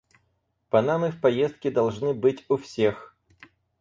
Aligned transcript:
Панамы 0.71 1.11
в 1.11 1.21
поездке 1.21 1.69
должны 1.69 2.15
быть 2.15 2.43
у 2.49 2.57
всех. 2.57 3.15